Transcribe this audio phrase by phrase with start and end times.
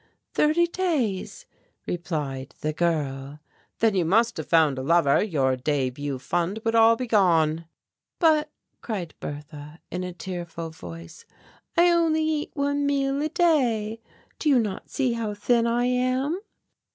[0.33, 1.45] "Thirty days,"
[1.85, 3.39] replied the girl.
[3.77, 7.67] "Then you must have found a lover, your début fund would all be gone."
[8.17, 8.49] "But,"
[8.81, 11.27] cried Bertha, in a tearful voice,
[11.77, 14.01] "I only eat one meal a day
[14.39, 16.41] do you not see how thin I am?"